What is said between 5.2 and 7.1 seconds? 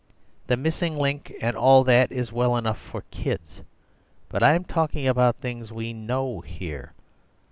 things we know here.